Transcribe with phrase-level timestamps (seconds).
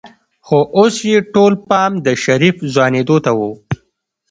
[0.45, 3.39] خو اوس يې ټول پام د شريف ځوانېدو ته و.